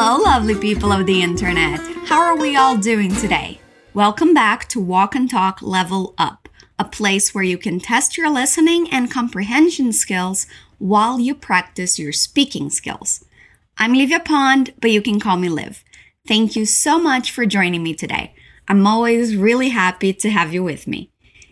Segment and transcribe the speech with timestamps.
[0.00, 1.80] Hello, lovely people of the internet.
[2.06, 3.60] How are we all doing today?
[3.94, 8.30] Welcome back to Walk and Talk Level Up, a place where you can test your
[8.30, 10.46] listening and comprehension skills
[10.78, 13.24] while you practice your speaking skills.
[13.76, 15.82] I'm Livia Pond, but you can call me Liv.
[16.28, 18.36] Thank you so much for joining me today.
[18.68, 21.10] I'm always really happy to have you with me.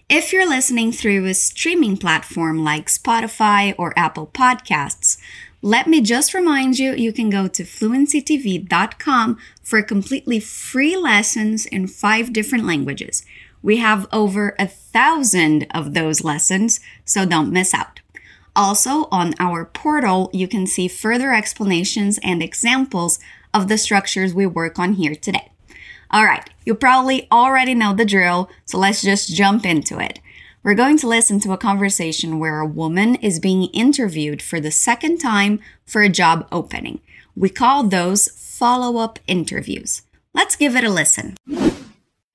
[0.09, 5.19] If you're listening through a streaming platform like Spotify or Apple Podcasts,
[5.67, 11.89] let me just remind you you can go to fluencytv.com for completely free lessons in
[11.89, 13.27] five different languages.
[13.63, 17.99] We have over a thousand of those lessons, so don't miss out.
[18.55, 23.19] Also, on our portal, you can see further explanations and examples
[23.53, 25.51] of the structures we work on here today.
[26.13, 30.21] All right, you probably already know the drill, so let's just jump into it.
[30.67, 34.73] We're going to listen to a conversation where a woman is being interviewed for the
[34.73, 36.99] second time for a job opening.
[37.37, 40.03] We call those follow up interviews.
[40.35, 41.37] Let's give it a listen.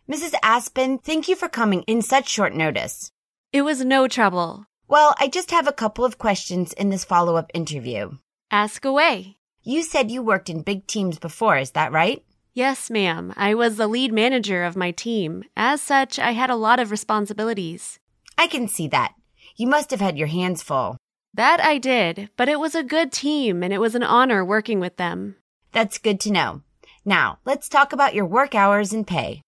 [0.09, 0.33] Mrs.
[0.41, 3.11] Aspen, thank you for coming in such short notice.
[3.51, 4.65] It was no trouble.
[4.87, 8.11] Well, I just have a couple of questions in this follow up interview.
[8.49, 9.35] Ask away.
[9.61, 12.23] You said you worked in big teams before, is that right?
[12.53, 13.33] Yes, ma'am.
[13.35, 15.43] I was the lead manager of my team.
[15.57, 17.99] As such, I had a lot of responsibilities.
[18.41, 19.13] I can see that.
[19.55, 20.97] You must have had your hands full.
[21.31, 24.79] That I did, but it was a good team and it was an honor working
[24.79, 25.35] with them.
[25.73, 26.63] That's good to know.
[27.05, 29.43] Now, let's talk about your work hours and pay.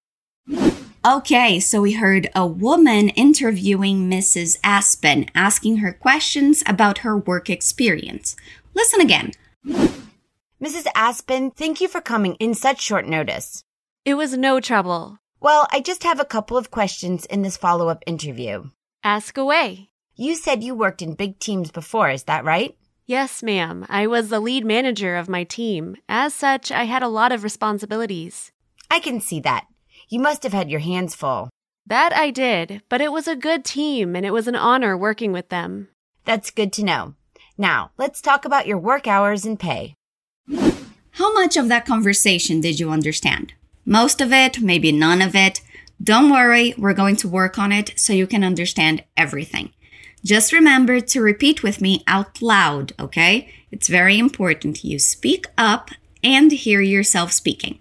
[1.04, 4.60] Okay, so we heard a woman interviewing Mrs.
[4.64, 8.36] Aspen, asking her questions about her work experience.
[8.76, 9.32] Listen again.
[10.62, 10.86] Mrs.
[10.94, 13.64] Aspen, thank you for coming in such short notice.
[14.06, 15.18] It was no trouble.
[15.42, 18.70] Well, I just have a couple of questions in this follow up interview.
[19.04, 19.90] Ask away.
[20.16, 22.78] You said you worked in big teams before, is that right?
[23.06, 23.86] Yes, ma'am.
[23.90, 25.98] I was the lead manager of my team.
[26.08, 28.54] As such, I had a lot of responsibilities.
[28.90, 29.68] I can see that.
[30.08, 31.50] You must have had your hands full.
[31.86, 35.34] That I did, but it was a good team and it was an honor working
[35.34, 35.90] with them.
[36.24, 37.16] That's good to know.
[37.58, 39.96] Now, let's talk about your work hours and pay.
[41.12, 43.54] How much of that conversation did you understand?
[43.86, 45.60] Most of it, maybe none of it.
[46.04, 49.72] Don't worry, we're going to work on it so you can understand everything.
[50.26, 53.50] Just remember to repeat with me out loud, okay?
[53.72, 57.80] It's very important you speak up and hear yourself speaking.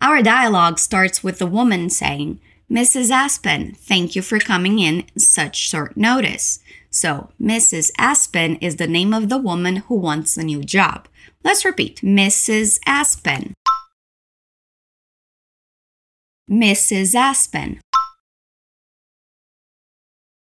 [0.00, 3.10] Our dialogue starts with the woman saying, Mrs.
[3.10, 6.60] Aspen, thank you for coming in such short notice.
[6.90, 7.90] So, Mrs.
[7.98, 11.06] Aspen is the name of the woman who wants a new job.
[11.44, 12.78] Let's repeat Mrs.
[12.86, 13.54] Aspen.
[16.50, 17.14] Mrs.
[17.14, 17.80] Aspen.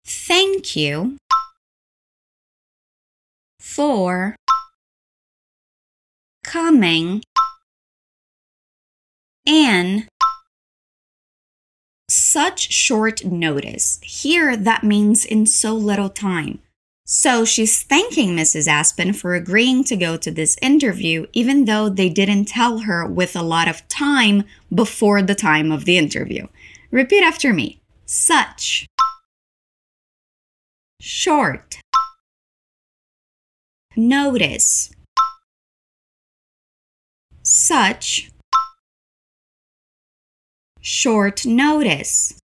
[0.05, 1.17] Thank you
[3.59, 4.35] for
[6.43, 7.21] coming
[9.45, 10.07] in
[12.09, 13.99] such short notice.
[14.01, 16.59] Here, that means in so little time.
[17.09, 18.67] So she's thanking Mrs.
[18.67, 23.33] Aspen for agreeing to go to this interview, even though they didn't tell her with
[23.33, 24.43] a lot of time
[24.75, 26.47] before the time of the interview.
[26.91, 27.79] Repeat after me.
[28.05, 28.87] Such,
[30.99, 31.79] short,
[33.95, 34.91] notice,
[37.41, 38.31] such,
[40.81, 42.37] short notice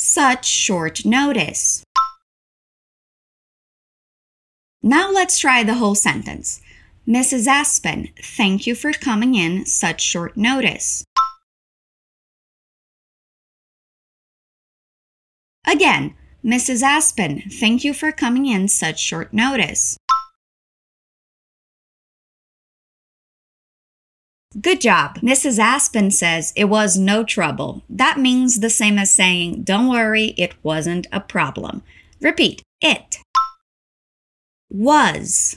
[0.00, 1.84] such short notice.
[4.82, 6.62] Now let's try the whole sentence.
[7.06, 7.46] Mrs.
[7.46, 11.04] Aspen, thank you for coming in such short notice.
[15.66, 16.82] Again, Mrs.
[16.82, 19.98] Aspen, thank you for coming in such short notice.
[24.58, 25.20] Good job.
[25.20, 25.60] Mrs.
[25.60, 27.84] Aspen says it was no trouble.
[27.88, 31.84] That means the same as saying, don't worry, it wasn't a problem.
[32.20, 33.18] Repeat it
[34.68, 35.56] was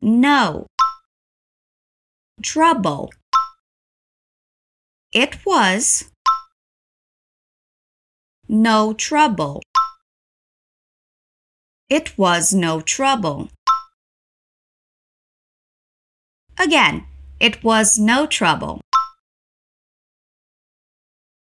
[0.00, 0.66] no
[2.42, 3.10] trouble.
[5.12, 6.10] It was
[8.48, 9.60] no trouble.
[11.90, 13.50] It was no trouble.
[16.58, 17.04] Again,
[17.40, 18.80] it was no trouble.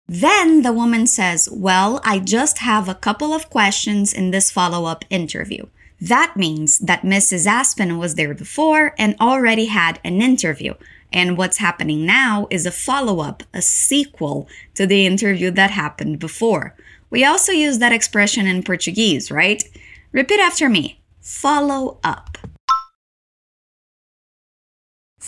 [0.08, 4.86] Then the woman says, Well, I just have a couple of questions in this follow
[4.86, 5.68] up interview.
[6.02, 7.46] That means that Mrs.
[7.46, 10.74] Aspen was there before and already had an interview.
[11.12, 16.20] And what's happening now is a follow up, a sequel to the interview that happened
[16.20, 16.76] before.
[17.10, 19.64] We also use that expression in Portuguese, right?
[20.12, 22.38] Repeat after me follow up.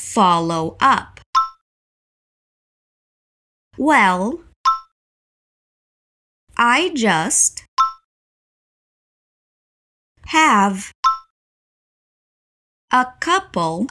[0.01, 1.19] Follow up.
[3.77, 4.41] Well,
[6.57, 7.63] I just
[10.25, 10.91] have
[12.91, 13.87] a couple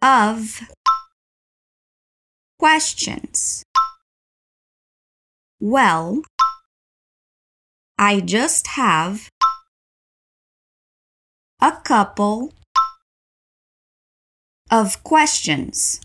[0.00, 0.62] of
[2.58, 3.62] questions.
[5.60, 6.22] Well,
[7.98, 9.28] I just have
[11.60, 12.52] a couple
[14.70, 16.00] of questions.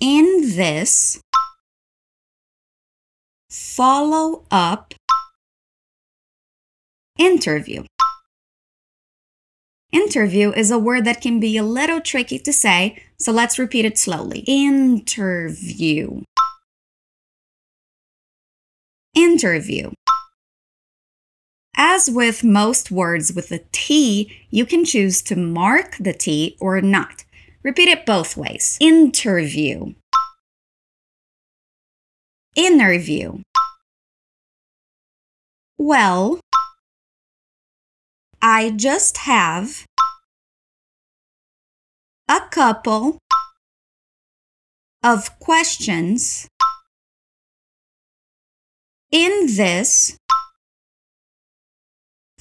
[0.00, 1.20] In this
[3.50, 4.94] follow up
[7.18, 7.84] interview.
[9.92, 13.84] Interview is a word that can be a little tricky to say, so let's repeat
[13.84, 14.42] it slowly.
[14.46, 16.22] Interview.
[19.14, 19.90] Interview.
[21.76, 26.80] As with most words with a T, you can choose to mark the T or
[26.80, 27.24] not.
[27.62, 28.76] Repeat it both ways.
[28.80, 29.94] Interview.
[32.54, 33.42] Interview.
[35.78, 36.40] Well,
[38.42, 39.86] I just have
[42.28, 43.18] a couple
[45.02, 46.48] of questions
[49.10, 50.16] in this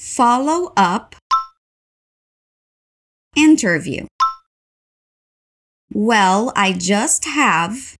[0.01, 1.15] follow up
[3.36, 4.07] interview.
[5.94, 7.95] Well, I just have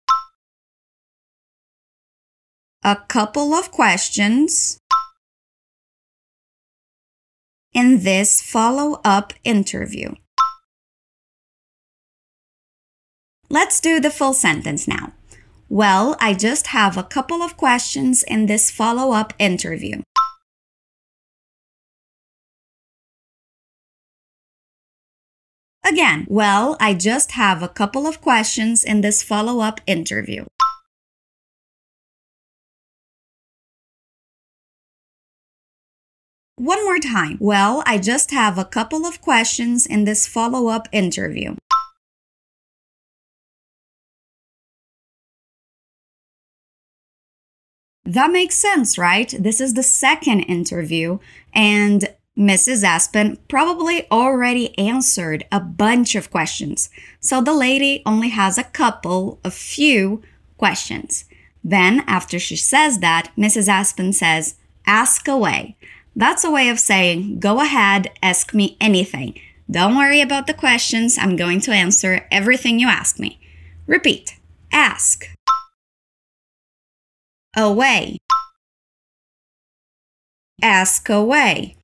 [2.84, 4.80] a couple of questions
[7.72, 10.16] in this follow up interview.
[13.48, 15.14] Let's do the full sentence now.
[15.70, 20.02] Well, I just have a couple of questions in this follow up interview.
[25.84, 30.46] Again, well, I just have a couple of questions in this follow up interview.
[36.56, 37.38] One more time.
[37.40, 41.56] Well, I just have a couple of questions in this follow up interview.
[48.06, 49.34] That makes sense, right?
[49.40, 51.20] This is the second interview,
[51.54, 52.84] and Mrs.
[52.84, 56.90] Aspen probably already answered a bunch of questions.
[57.20, 60.22] So the lady only has a couple, a few
[60.58, 61.26] questions.
[61.64, 63.68] Then, after she says that, Mrs.
[63.68, 64.56] Aspen says,
[64.88, 65.78] Ask away.
[66.16, 69.40] That's a way of saying, go ahead, ask me anything.
[69.70, 73.40] Don't worry about the questions, I'm going to answer everything you ask me.
[73.88, 74.38] Repeat
[74.72, 75.26] ask.
[77.56, 78.18] Away.
[80.62, 81.76] Ask away.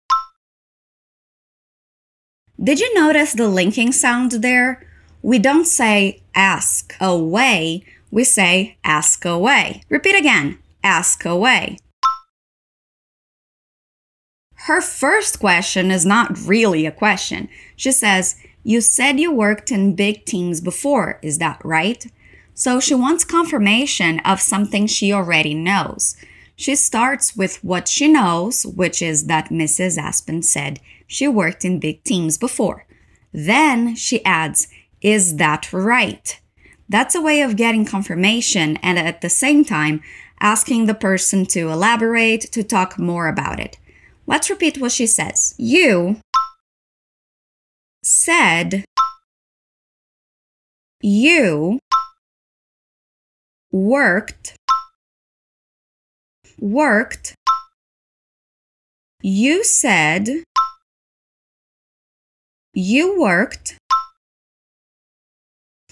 [2.62, 4.84] Did you notice the linking sound there?
[5.22, 9.84] We don't say ask away, we say ask away.
[9.90, 11.78] Repeat again ask away.
[14.68, 17.50] Her first question is not really a question.
[17.76, 22.06] She says, You said you worked in big teams before, is that right?
[22.54, 26.16] So she wants confirmation of something she already knows.
[26.56, 29.98] She starts with what she knows, which is that Mrs.
[29.98, 32.86] Aspen said she worked in big teams before.
[33.34, 34.68] Then she adds,
[35.02, 36.40] Is that right?
[36.90, 40.02] That's a way of getting confirmation and at the same time
[40.40, 43.78] asking the person to elaborate, to talk more about it.
[44.26, 45.56] Let's repeat what she says.
[45.58, 46.18] You
[48.04, 48.86] said
[51.02, 51.80] you
[53.72, 54.56] worked
[56.60, 57.36] worked
[59.22, 60.44] you said
[62.80, 63.76] you worked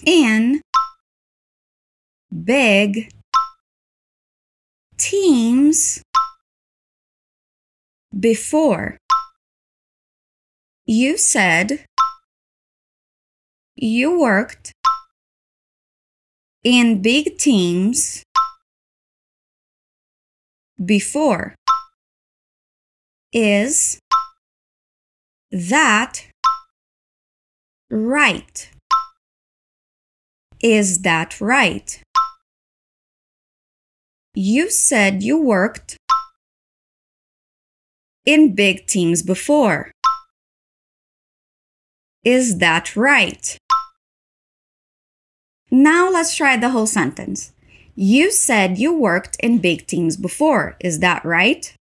[0.06, 0.62] in
[2.44, 3.10] big
[4.96, 6.04] teams
[8.20, 8.98] before.
[10.86, 11.86] You said
[13.76, 14.72] you worked
[16.64, 18.24] in big teams
[20.86, 21.56] before.
[23.34, 23.98] Is
[25.52, 26.28] that
[27.90, 28.70] right?
[30.62, 32.02] Is that right?
[34.34, 35.98] You said you worked
[38.26, 39.92] in big teams before.
[42.24, 43.58] Is that right?
[45.72, 47.52] Now let's try the whole sentence.
[47.96, 50.76] You said you worked in big teams before.
[50.80, 51.74] Is that right?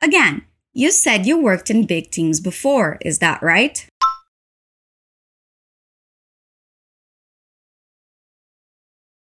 [0.00, 0.42] Again,
[0.76, 3.86] you said you worked in big teams before, is that right?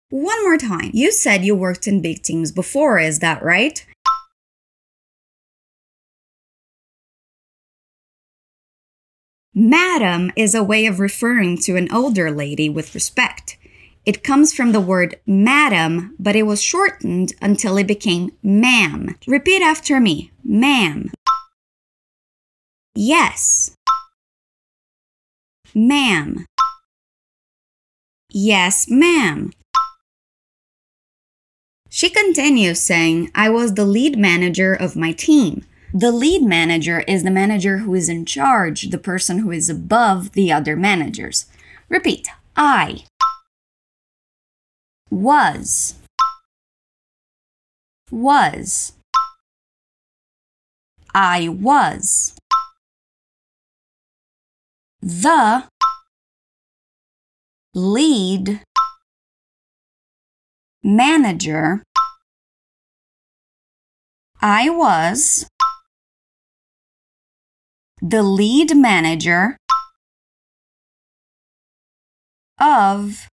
[0.08, 0.90] One more time.
[0.94, 3.84] You said you worked in big teams before, is that right?
[9.54, 13.58] Madam is a way of referring to an older lady with respect.
[14.06, 19.14] It comes from the word madam, but it was shortened until it became ma'am.
[19.26, 21.10] Repeat after me ma'am.
[22.94, 23.74] Yes.
[25.74, 26.46] Ma'am.
[28.30, 29.52] Yes, ma'am.
[31.88, 35.64] She continues saying, I was the lead manager of my team.
[35.92, 40.32] The lead manager is the manager who is in charge, the person who is above
[40.32, 41.46] the other managers.
[41.88, 43.04] Repeat I
[45.10, 45.94] was
[48.10, 48.92] was
[51.14, 52.34] I was
[55.04, 55.64] the
[57.74, 58.62] lead
[60.82, 61.82] manager
[64.40, 65.46] I was
[68.00, 69.58] the lead manager
[72.58, 73.28] of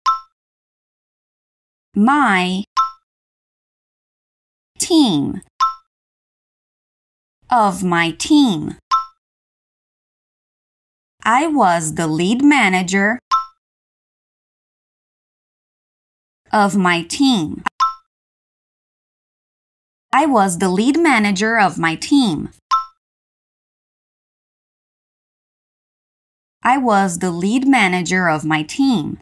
[1.96, 2.64] my
[4.80, 5.42] team
[7.52, 8.78] of my team.
[11.24, 13.20] I was the lead manager
[16.52, 17.64] of my team.
[20.14, 22.50] I was the lead manager of my team.
[26.64, 29.20] I was the lead manager of my team.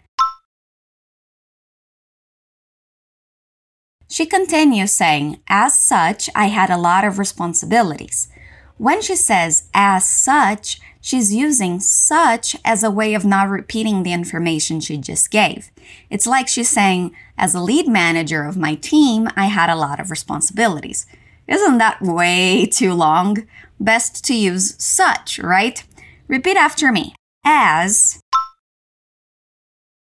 [4.07, 8.29] She continues saying, As such, I had a lot of responsibilities.
[8.77, 14.11] When she says as such, she's using such as a way of not repeating the
[14.11, 15.71] information she just gave.
[16.09, 20.01] It's like she's saying, as a lead manager of my team, I had a lot
[20.01, 21.05] of responsibilities.
[21.47, 23.47] Isn't that way too long?
[23.79, 25.81] Best to use such, right?
[26.27, 27.15] Repeat after me.
[27.45, 28.19] As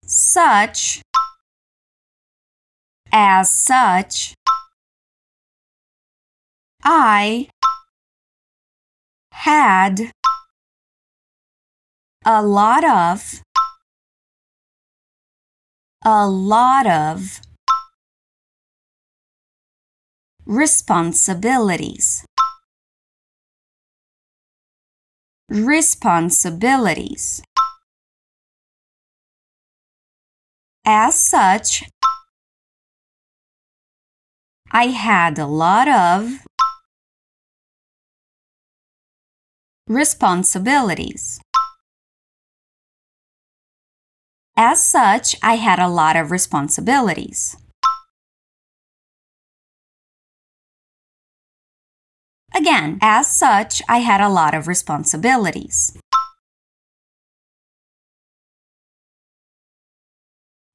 [0.05, 1.03] such
[3.13, 4.35] as such,
[6.83, 7.49] I
[9.31, 10.11] had
[12.27, 13.41] a lot of
[16.05, 17.41] a lot of
[20.45, 22.25] responsibilities
[25.49, 27.43] responsibilities
[30.85, 31.85] as such
[34.73, 36.45] I had a lot of
[39.89, 41.41] responsibilities.
[44.57, 47.59] As such, I had a lot of responsibilities.
[52.55, 55.99] Again, as such, I had a lot of responsibilities.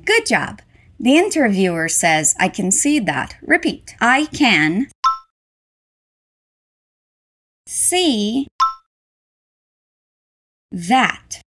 [0.05, 0.61] Good job!
[1.00, 3.35] The interviewer says, I can see that.
[3.41, 3.95] Repeat.
[4.00, 4.91] I can
[7.65, 8.47] see
[10.71, 11.41] that.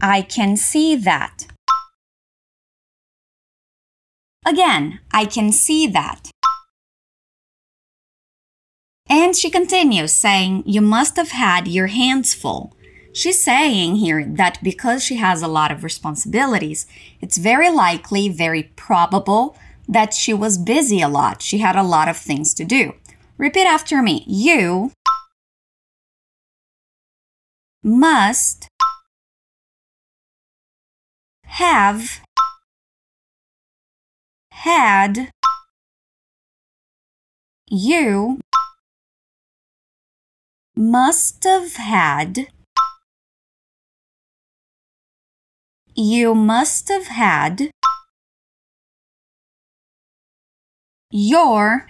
[0.00, 1.46] I can see that.
[4.44, 6.30] Again, I can see that.
[9.08, 12.74] And she continues saying, You must have had your hands full.
[13.12, 16.86] She's saying here that because she has a lot of responsibilities,
[17.20, 21.42] it's very likely, very probable that she was busy a lot.
[21.42, 22.94] She had a lot of things to do.
[23.36, 24.24] Repeat after me.
[24.26, 24.92] You
[27.82, 28.68] must
[31.56, 32.22] have
[34.50, 35.30] had
[37.68, 38.40] you
[40.74, 42.48] must have had
[45.94, 47.70] You must have had
[51.10, 51.86] your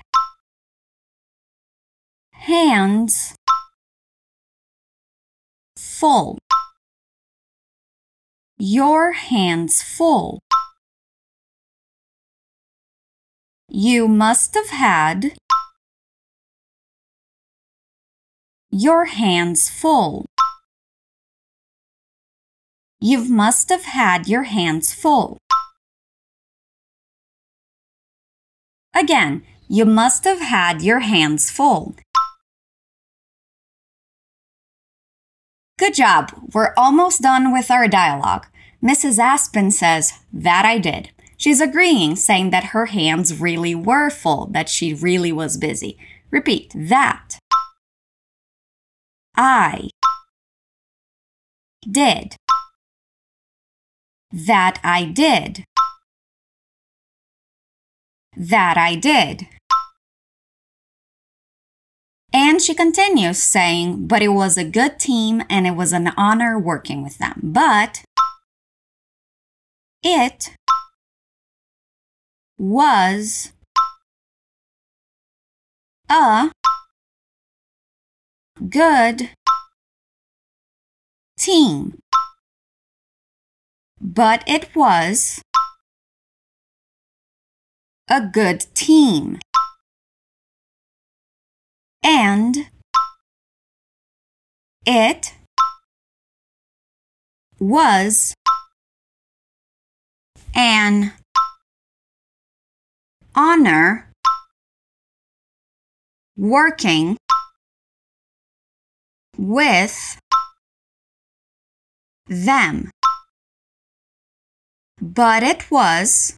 [2.32, 3.36] hands
[5.76, 6.38] full.
[8.58, 10.40] Your hands full.
[13.68, 15.32] You must have had
[18.70, 20.26] your hands full.
[23.00, 25.38] You must have had your hands full.
[28.94, 29.42] Again,
[29.74, 31.94] You must have had your hands full.
[35.82, 36.30] Good job.
[36.54, 38.46] We're almost done with our dialogue.
[38.80, 39.18] Mrs.
[39.18, 41.10] Aspen says, That I did.
[41.36, 45.98] She's agreeing, saying that her hands really were full, that she really was busy.
[46.30, 47.40] Repeat that.
[49.36, 49.88] I
[51.90, 52.36] did.
[54.30, 55.64] That I did.
[58.36, 59.48] That I did.
[62.34, 66.58] And she continues saying, but it was a good team and it was an honor
[66.58, 67.40] working with them.
[67.42, 68.02] But
[70.02, 70.56] it
[72.58, 73.52] was
[76.10, 76.50] a
[78.68, 79.30] good
[81.38, 81.98] team.
[84.00, 85.42] But it was
[88.10, 89.38] a good team.
[92.02, 92.68] And
[94.84, 95.34] it
[97.60, 98.34] was
[100.54, 101.12] an
[103.34, 104.10] honor
[106.36, 107.16] working
[109.38, 110.18] with
[112.26, 112.90] them.
[115.00, 116.36] But it was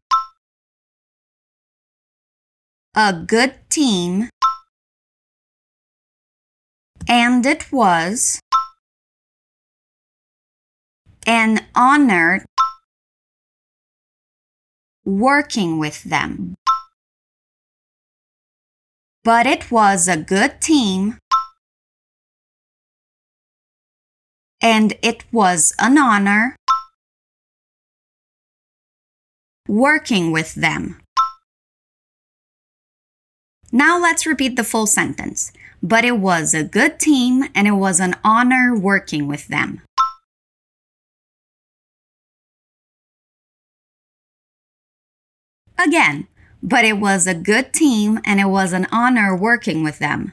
[2.94, 4.28] a good team
[7.08, 8.40] and it was
[11.26, 12.44] an honor
[15.04, 16.54] working with them.
[19.22, 21.18] But it was a good team
[24.60, 26.56] and it was an honor
[29.68, 31.00] working with them.
[33.72, 35.52] Now let's repeat the full sentence.
[35.84, 39.82] But it was a good team and it was an honor working with them.
[45.78, 46.26] Again,
[46.62, 50.32] but it was a good team and it was an honor working with them.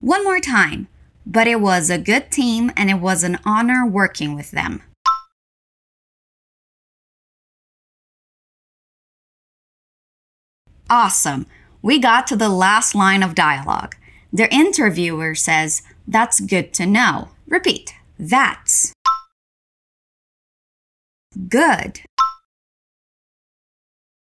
[0.00, 0.88] One more time.
[1.24, 4.82] But it was a good team and it was an honor working with them.
[10.92, 11.46] Awesome.
[11.80, 13.96] We got to the last line of dialogue.
[14.30, 17.30] The interviewer says, That's good to know.
[17.48, 17.94] Repeat.
[18.18, 18.92] That's
[21.48, 22.02] good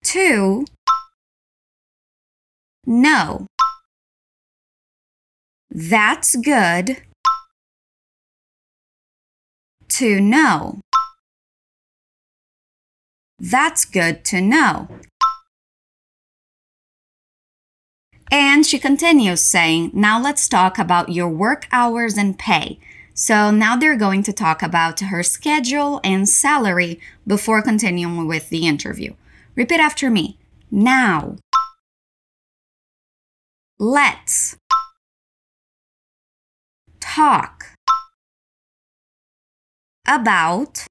[0.04, 0.66] to
[2.86, 3.48] know.
[5.72, 6.98] That's good
[9.88, 10.82] to know.
[13.40, 14.88] That's good to know.
[18.32, 22.80] And she continues saying, Now let's talk about your work hours and pay.
[23.14, 28.68] So now they're going to talk about her schedule and salary before continuing with the
[28.68, 29.14] interview.
[29.56, 30.38] Repeat after me.
[30.72, 31.38] Now.
[33.82, 34.58] Let's
[37.00, 37.66] talk
[40.08, 40.86] about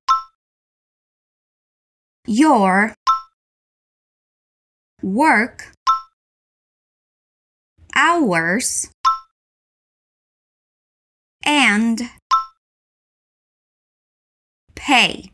[2.27, 2.95] your
[5.03, 5.73] work
[7.99, 8.89] hours
[11.45, 12.01] and
[14.77, 15.33] pay.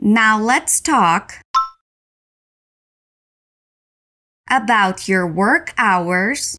[0.00, 1.40] Now let's talk
[4.48, 6.56] about your work hours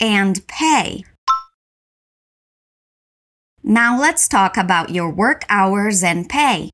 [0.00, 1.02] and pay.
[3.64, 6.70] Now let's talk about your work hours and pay.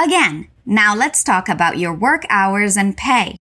[0.00, 3.36] Again, now let's talk about your work hours and pay.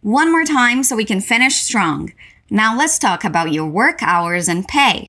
[0.00, 2.12] One more time so we can finish strong.
[2.50, 5.08] Now let's talk about your work hours and pay.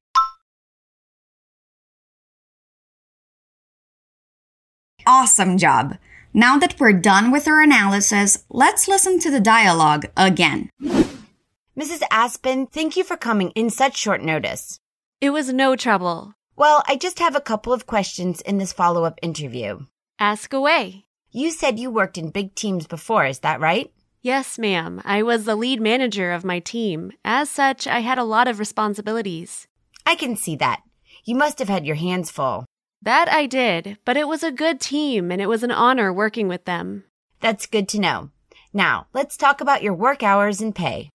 [5.05, 5.97] Awesome job!
[6.33, 10.71] Now that we're done with our analysis, let's listen to the dialogue again.
[11.77, 12.01] Mrs.
[12.09, 14.79] Aspen, thank you for coming in such short notice.
[15.21, 16.33] It was no trouble.
[16.55, 19.81] Well, I just have a couple of questions in this follow up interview.
[20.17, 21.05] Ask away.
[21.31, 23.93] You said you worked in big teams before, is that right?
[24.23, 24.99] Yes, ma'am.
[25.05, 27.11] I was the lead manager of my team.
[27.23, 29.67] As such, I had a lot of responsibilities.
[30.07, 30.81] I can see that.
[31.23, 32.65] You must have had your hands full.
[33.03, 36.47] That I did, but it was a good team and it was an honor working
[36.47, 37.03] with them.
[37.41, 38.31] That's good to know.
[38.73, 41.11] Now, let's talk about your work hours and pay.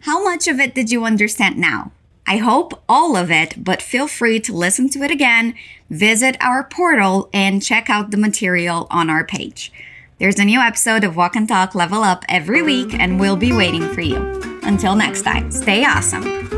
[0.00, 1.92] How much of it did you understand now?
[2.26, 5.54] I hope all of it, but feel free to listen to it again,
[5.90, 9.72] visit our portal, and check out the material on our page.
[10.18, 13.52] There's a new episode of Walk and Talk Level Up every week, and we'll be
[13.52, 14.16] waiting for you.
[14.62, 16.53] Until next time, stay awesome.